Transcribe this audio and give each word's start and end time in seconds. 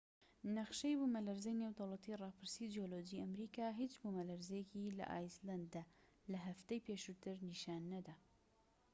نەخشەی 0.55 0.97
بوومەلەرزەی 0.99 1.59
نێودەوڵەتی 1.61 2.17
ڕاپرسی 2.21 2.71
جیۆلۆجی 2.73 3.21
ئەمریکا 3.23 3.67
هیچ 3.81 3.93
بوومەلەرزەیەکی 4.01 4.95
لە 4.97 5.05
ئایسلەندە 5.11 5.83
لە 6.31 6.37
هەفتەی 6.47 6.83
پێشووتر 6.87 7.37
نیشان 7.49 7.81
نەدا 7.93 8.15